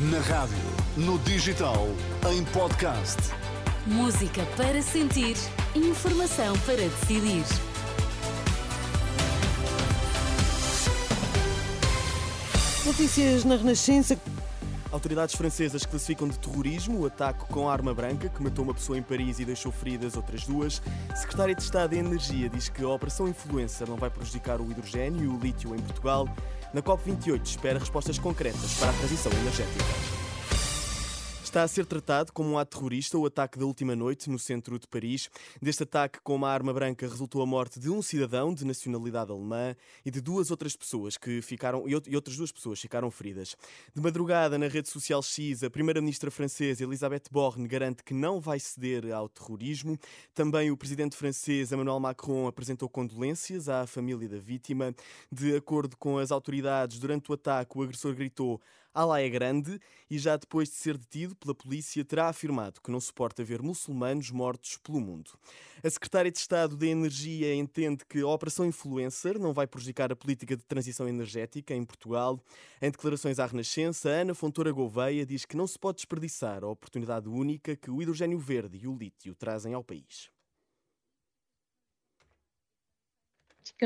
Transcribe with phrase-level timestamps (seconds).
[0.00, 0.56] Na rádio,
[0.96, 1.88] no digital,
[2.30, 3.16] em podcast.
[3.84, 5.36] Música para sentir,
[5.74, 7.44] informação para decidir.
[12.86, 14.16] Notícias na Renascença.
[14.90, 19.02] Autoridades francesas classificam de terrorismo o ataque com arma branca que matou uma pessoa em
[19.02, 20.80] Paris e deixou feridas outras duas.
[21.14, 25.24] Secretária de Estado de Energia diz que a Operação Influencer não vai prejudicar o hidrogênio
[25.24, 26.26] e o lítio em Portugal.
[26.72, 30.27] Na COP28 espera respostas concretas para a transição energética.
[31.48, 34.78] Está a ser tratado como um ato terrorista o ataque da última noite no centro
[34.78, 35.30] de Paris.
[35.62, 39.74] Deste ataque com uma arma branca resultou a morte de um cidadão de nacionalidade alemã
[40.04, 43.56] e de duas outras pessoas que ficaram e outras duas pessoas ficaram feridas.
[43.94, 48.60] De madrugada na rede social X, a primeira-ministra francesa Elisabeth Borne garante que não vai
[48.60, 49.98] ceder ao terrorismo.
[50.34, 54.94] Também o presidente francês Emmanuel Macron apresentou condolências à família da vítima.
[55.32, 58.60] De acordo com as autoridades, durante o ataque o agressor gritou
[58.94, 59.78] Allah é grande
[60.10, 64.30] e já depois de ser detido pela polícia terá afirmado que não suporta ver muçulmanos
[64.30, 65.30] mortos pelo mundo.
[65.82, 70.16] A secretária de Estado da Energia entende que a Operação Influencer não vai prejudicar a
[70.16, 72.42] política de transição energética em Portugal.
[72.82, 77.28] Em declarações à Renascença, Ana Fontoura Gouveia diz que não se pode desperdiçar a oportunidade
[77.28, 80.30] única que o hidrogênio verde e o lítio trazem ao país.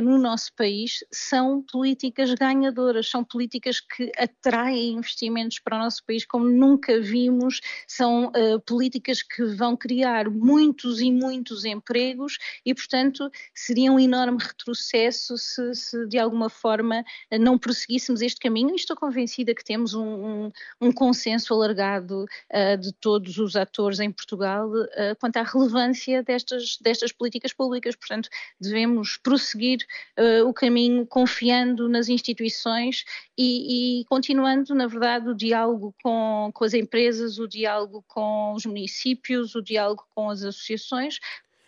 [0.01, 6.25] No nosso país são políticas ganhadoras, são políticas que atraem investimentos para o nosso país
[6.25, 13.31] como nunca vimos, são uh, políticas que vão criar muitos e muitos empregos e, portanto,
[13.55, 17.05] seria um enorme retrocesso se, se de alguma forma
[17.41, 18.71] não prosseguíssemos este caminho.
[18.71, 24.01] E estou convencida que temos um, um, um consenso alargado uh, de todos os atores
[24.01, 28.29] em Portugal uh, quanto à relevância destas, destas políticas públicas, portanto,
[28.61, 29.82] devemos prosseguir
[30.19, 33.05] uh, o caminho confiando nas instituições
[33.37, 38.67] e, e, continuando, na verdade, o diálogo com, com as empresas, o diálogo com os
[38.67, 41.19] municípios, o diálogo com as associações,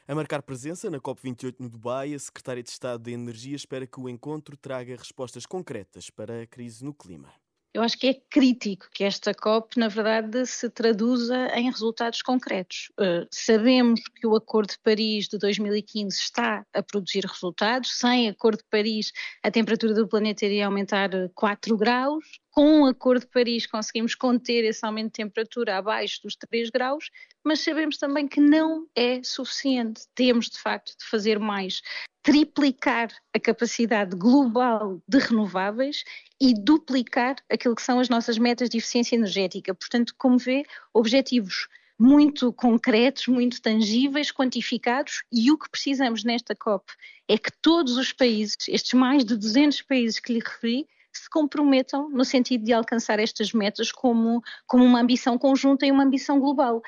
[0.07, 3.98] a marcar presença na COP28 no Dubai, a Secretária de Estado de Energia espera que
[3.98, 7.33] o encontro traga respostas concretas para a crise no clima
[7.74, 12.92] eu acho que é crítico que esta COP, na verdade, se traduza em resultados concretos.
[12.92, 17.98] Uh, sabemos que o Acordo de Paris de 2015 está a produzir resultados.
[17.98, 22.24] Sem Acordo de Paris, a temperatura do planeta iria aumentar 4 graus.
[22.55, 27.11] Com o Acordo de Paris, conseguimos conter esse aumento de temperatura abaixo dos 3 graus,
[27.42, 30.03] mas sabemos também que não é suficiente.
[30.15, 31.83] Temos, de facto, de fazer mais
[32.23, 36.05] triplicar a capacidade global de renováveis
[36.41, 39.75] e duplicar aquilo que são as nossas metas de eficiência energética.
[39.75, 41.67] Portanto, como vê, objetivos
[41.98, 46.93] muito concretos, muito tangíveis, quantificados, e o que precisamos nesta COP
[47.29, 50.87] é que todos os países, estes mais de 200 países que lhe referi,
[51.19, 56.05] se comprometam no sentido de alcançar estas metas como, como uma ambição conjunta e uma
[56.05, 56.83] ambição global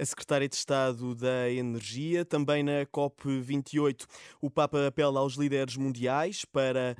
[0.00, 2.24] a secretária de Estado da Energia.
[2.24, 4.06] Também na COP28,
[4.40, 6.96] o Papa apela aos líderes mundiais para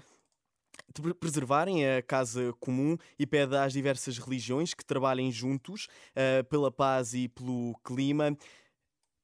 [1.20, 7.14] preservarem a casa comum e pede às diversas religiões que trabalhem juntos uh, pela paz
[7.14, 8.36] e pelo clima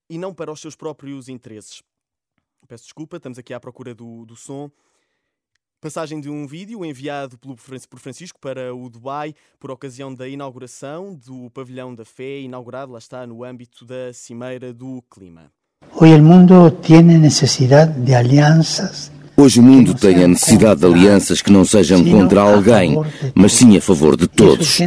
[0.09, 1.83] e não para os seus próprios interesses.
[2.69, 4.71] Peço desculpa, estamos aqui à procura do, do som.
[5.85, 11.51] Passagem de um vídeo enviado por Francisco para o Dubai por ocasião da inauguração do
[11.51, 15.53] Pavilhão da Fé, inaugurado, lá está, no âmbito da Cimeira do Clima.
[15.95, 21.43] Hoje o mundo tem necessidade de alianças Hoje o mundo tem a necessidade de alianças
[21.43, 22.97] que não sejam contra alguém,
[23.35, 24.79] mas sim a favor de todos.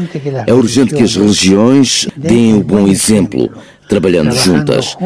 [0.48, 3.52] É urgente que as religiões deem o bom exemplo,
[3.88, 4.98] trabalhando juntas,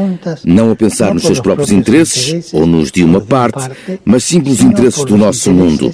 [0.43, 3.69] não a pensar nos seus próprios interesses ou nos de uma parte,
[4.03, 5.91] mas sim pelos interesses do nosso mundo.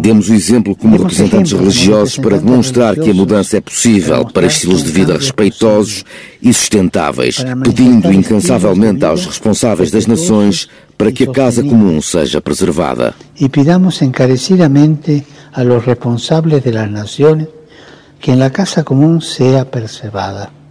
[0.00, 4.82] Demos o exemplo como representantes religiosos para demonstrar que a mudança é possível para estilos
[4.82, 6.04] de vida respeitosos
[6.40, 13.14] e sustentáveis, pedindo incansavelmente aos responsáveis das nações para que a casa comum seja preservada.
[13.38, 17.46] E pedimos encarecidamente a los responsáveis das nações
[18.18, 20.61] que a casa comum seja preservada.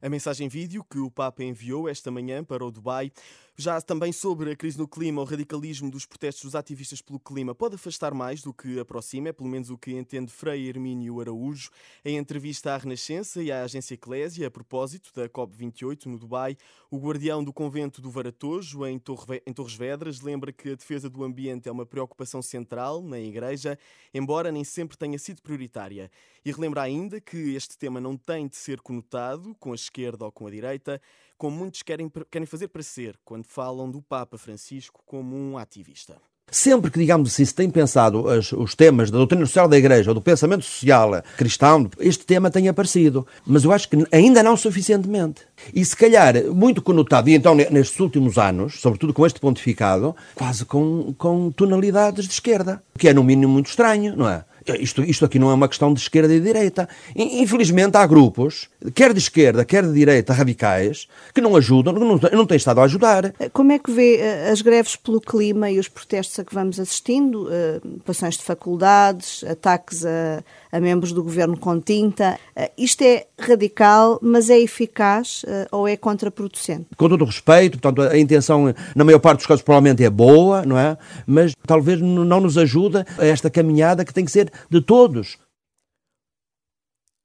[0.00, 3.10] A mensagem vídeo que o Papa enviou esta manhã para o Dubai
[3.58, 7.54] já também sobre a crise no clima, o radicalismo dos protestos dos ativistas pelo clima
[7.54, 11.70] pode afastar mais do que aproxima, é pelo menos o que entende Frei Hermínio Araújo.
[12.04, 16.54] Em entrevista à Renascença e à agência Eclésia, a propósito da COP28 no Dubai,
[16.90, 21.08] o guardião do convento do Varatojo, em, Torre, em Torres Vedras, lembra que a defesa
[21.08, 23.78] do ambiente é uma preocupação central na Igreja,
[24.12, 26.10] embora nem sempre tenha sido prioritária.
[26.44, 30.30] E relembra ainda que este tema não tem de ser conotado com a esquerda ou
[30.30, 31.00] com a direita,
[31.36, 36.16] como muitos querem, querem fazer parecer quando falam do Papa Francisco como um ativista.
[36.48, 40.14] Sempre que, digamos assim, se tem pensado os, temas da doutrina social da Igreja ou
[40.14, 43.26] do pensamento social cristão, este tema tem aparecido.
[43.44, 45.42] Mas eu acho que ainda não suficientemente.
[45.74, 50.64] E se calhar, muito conotado, e então nestes últimos anos, sobretudo com este pontificado, quase
[50.64, 54.44] com, com tonalidades de esquerda, o que é no mínimo muito estranho, não é?
[54.74, 56.88] Isto, isto aqui não é uma questão de esquerda e direita.
[57.14, 62.46] Infelizmente há grupos, quer de esquerda, quer de direita, radicais, que não ajudam, não, não
[62.46, 63.32] têm estado a ajudar.
[63.52, 66.80] Como é que vê eh, as greves pelo clima e os protestos a que vamos
[66.80, 67.48] assistindo?
[67.50, 70.42] Eh, passões de faculdades, ataques a,
[70.76, 72.38] a membros do governo com tinta.
[72.54, 76.86] Eh, isto é radical, mas é eficaz ou é contraproducente?
[76.96, 80.64] Com todo o respeito, portanto, a intenção, na maior parte dos casos, provavelmente é boa,
[80.64, 80.96] não é?
[81.26, 85.38] Mas talvez não nos ajuda a esta caminhada que tem que ser de todos.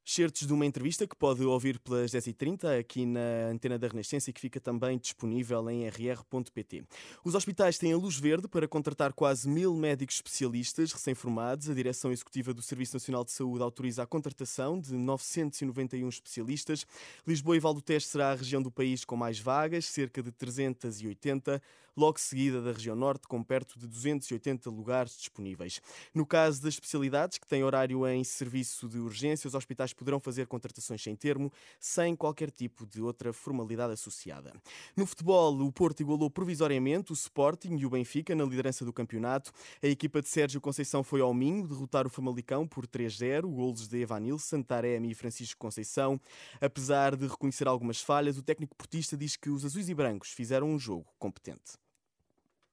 [0.04, 4.32] Certos de uma entrevista que pode ouvir pelas 10h30 aqui na Antena da Renascença e
[4.32, 6.84] que fica também disponível em rr.pt.
[7.24, 11.70] Os hospitais têm a luz verde para contratar quase mil médicos especialistas recém-formados.
[11.70, 16.84] A Direção Executiva do Serviço Nacional de Saúde autoriza a contratação de 991 especialistas.
[17.24, 21.62] Lisboa e Valdoteste será a região do país com mais vagas, cerca de 380
[21.96, 25.80] logo seguida da região norte, com perto de 280 lugares disponíveis.
[26.14, 30.46] No caso das especialidades que têm horário em serviço de urgência, os hospitais poderão fazer
[30.46, 34.52] contratações sem termo, sem qualquer tipo de outra formalidade associada.
[34.96, 39.52] No futebol, o Porto igualou provisoriamente o Sporting e o Benfica na liderança do campeonato.
[39.82, 44.00] A equipa de Sérgio Conceição foi ao Minho derrotar o Famalicão por 3-0, golos de
[44.00, 46.20] Evanilson, Taremi e Francisco Conceição.
[46.60, 50.68] Apesar de reconhecer algumas falhas, o técnico portista diz que os azuis e brancos fizeram
[50.68, 51.81] um jogo competente.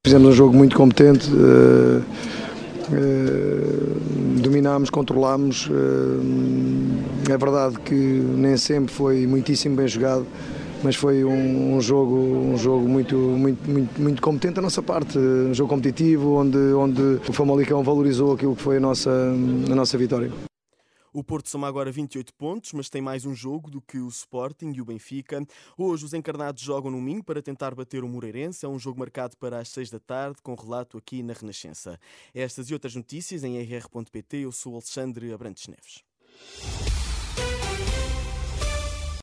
[0.06, 2.01] Fizemos um jogo muito competente, uh,
[2.90, 5.68] uh, dominámos, controlámos.
[5.68, 10.25] Uh, é verdade que nem sempre foi muitíssimo bem jogado,
[10.81, 15.19] mas foi um, um, jogo, um jogo muito, muito, muito, muito competente da nossa parte,
[15.19, 19.98] um jogo competitivo, onde, onde o Famalicão valorizou aquilo que foi a nossa, a nossa
[19.98, 20.49] vitória.
[21.12, 24.72] O Porto soma agora 28 pontos, mas tem mais um jogo do que o Sporting
[24.76, 25.44] e o Benfica.
[25.78, 28.66] Hoje os encarnados jogam no Minho para tentar bater o Moreirense.
[28.66, 32.00] É um jogo marcado para as 6 da tarde, com relato aqui na Renascença.
[32.34, 34.38] Estas e outras notícias em rr.pt.
[34.38, 36.89] Eu sou Alexandre Abrantes Neves.